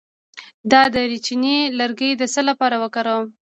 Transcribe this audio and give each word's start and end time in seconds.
د 0.71 0.73
دارچینی 0.93 1.57
لرګی 1.79 2.11
د 2.17 2.23
څه 2.33 2.41
لپاره 2.49 2.75
وکاروم؟ 2.83 3.27